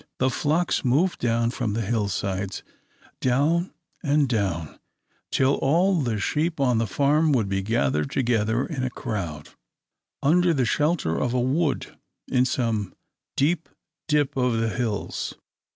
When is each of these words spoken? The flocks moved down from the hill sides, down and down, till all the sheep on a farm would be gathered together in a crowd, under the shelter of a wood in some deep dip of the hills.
The 0.17 0.31
flocks 0.31 0.83
moved 0.83 1.19
down 1.19 1.51
from 1.51 1.73
the 1.73 1.83
hill 1.83 2.07
sides, 2.07 2.63
down 3.19 3.71
and 4.01 4.27
down, 4.27 4.79
till 5.29 5.53
all 5.57 6.01
the 6.01 6.19
sheep 6.19 6.59
on 6.59 6.81
a 6.81 6.87
farm 6.87 7.31
would 7.33 7.47
be 7.47 7.61
gathered 7.61 8.09
together 8.09 8.65
in 8.65 8.83
a 8.83 8.89
crowd, 8.89 9.49
under 10.23 10.55
the 10.55 10.65
shelter 10.65 11.17
of 11.19 11.35
a 11.35 11.39
wood 11.39 11.95
in 12.27 12.45
some 12.45 12.95
deep 13.35 13.69
dip 14.07 14.35
of 14.35 14.59
the 14.59 14.69
hills. 14.69 15.35